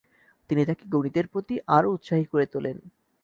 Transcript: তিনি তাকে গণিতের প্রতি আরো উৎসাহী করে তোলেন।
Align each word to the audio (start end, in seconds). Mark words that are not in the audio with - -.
তিনি 0.49 0.61
তাকে 0.65 0.83
গণিতের 0.93 1.25
প্রতি 1.27 1.55
আরো 1.67 1.87
উৎসাহী 1.91 2.25
করে 2.25 2.45
তোলেন। 2.53 2.77